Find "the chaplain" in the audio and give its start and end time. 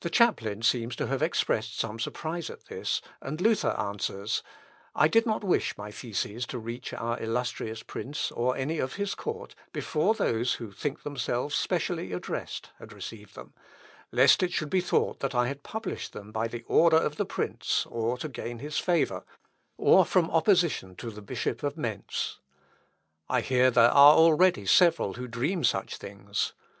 0.00-0.62